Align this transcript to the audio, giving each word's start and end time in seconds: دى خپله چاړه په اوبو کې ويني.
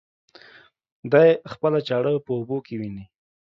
دى 1.11 1.27
خپله 1.51 1.79
چاړه 1.87 2.13
په 2.25 2.31
اوبو 2.37 2.57
کې 2.65 2.75
ويني. 2.79 3.05